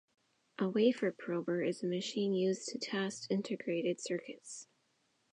[0.57, 4.67] A wafer prober is a machine used to test integrated circuits.